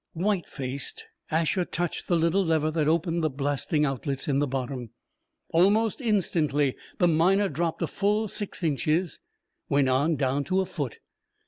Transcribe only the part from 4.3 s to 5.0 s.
the bottom.